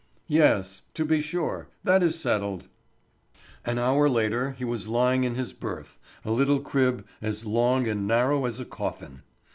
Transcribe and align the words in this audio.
"Yes, 0.25 0.81
to 0.95 1.05
be 1.05 1.21
sure; 1.21 1.67
that 1.83 2.01
is 2.01 2.19
settled." 2.19 2.69
An 3.63 3.77
hour 3.77 4.09
later 4.09 4.53
he 4.57 4.65
was 4.65 4.87
lying 4.87 5.23
in 5.25 5.35
his 5.35 5.53
berth—a 5.53 6.31
little 6.31 6.59
crib 6.59 7.05
as 7.21 7.45
long 7.45 7.87
and 7.87 8.07
narrow 8.07 8.45
as 8.45 8.59
a 8.59 8.65
coffin. 8.65 9.21